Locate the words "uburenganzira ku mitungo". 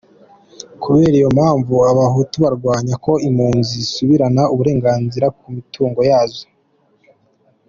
4.53-5.99